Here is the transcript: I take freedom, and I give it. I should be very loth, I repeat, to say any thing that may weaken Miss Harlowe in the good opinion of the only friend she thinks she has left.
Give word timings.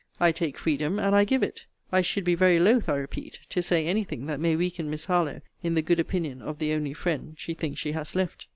I 0.19 0.31
take 0.31 0.57
freedom, 0.57 0.97
and 0.97 1.15
I 1.15 1.25
give 1.25 1.43
it. 1.43 1.67
I 1.91 2.01
should 2.01 2.23
be 2.23 2.33
very 2.33 2.57
loth, 2.59 2.89
I 2.89 2.95
repeat, 2.95 3.41
to 3.49 3.61
say 3.61 3.85
any 3.85 4.03
thing 4.03 4.25
that 4.25 4.39
may 4.39 4.55
weaken 4.55 4.89
Miss 4.89 5.05
Harlowe 5.05 5.41
in 5.61 5.75
the 5.75 5.83
good 5.83 5.99
opinion 5.99 6.41
of 6.41 6.57
the 6.57 6.73
only 6.73 6.93
friend 6.93 7.35
she 7.37 7.53
thinks 7.53 7.79
she 7.79 7.91
has 7.91 8.15
left. 8.15 8.47